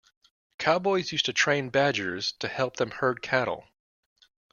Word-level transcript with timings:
Cowboys 0.57 1.11
used 1.11 1.25
to 1.27 1.31
train 1.33 1.69
badgers 1.69 2.31
to 2.39 2.47
help 2.47 2.77
them 2.77 2.89
herd 2.89 3.21
cattle. 3.21 3.67